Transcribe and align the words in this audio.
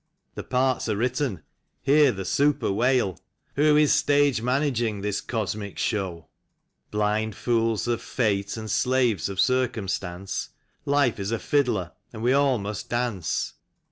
The 0.33 0.41
parts 0.43 0.89
are 0.89 0.97
written: 0.97 1.43
hear 1.83 2.11
the 2.11 2.25
super 2.25 2.71
wail:" 2.71 3.19
Who 3.55 3.77
is 3.77 3.93
stage 3.93 4.41
managing 4.41 5.01
this 5.01 5.21
cosmic 5.21 5.77
show?" 5.77 6.25
Blind 6.89 7.35
fools 7.35 7.87
of 7.87 8.01
fate, 8.01 8.57
and 8.57 8.71
slaves 8.71 9.29
of 9.29 9.39
circumstance, 9.39 10.49
Life 10.85 11.19
is 11.19 11.29
a 11.29 11.37
fiddler, 11.37 11.91
and 12.11 12.23
we 12.23 12.33
all 12.33 12.57
must 12.57 12.89
dance. 12.89 13.53